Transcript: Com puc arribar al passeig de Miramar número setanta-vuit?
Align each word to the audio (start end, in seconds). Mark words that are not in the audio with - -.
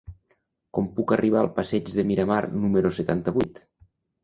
Com 0.77 0.87
puc 0.95 1.13
arribar 1.17 1.43
al 1.43 1.51
passeig 1.59 1.93
de 1.99 2.07
Miramar 2.13 2.41
número 2.65 2.95
setanta-vuit? 3.03 3.65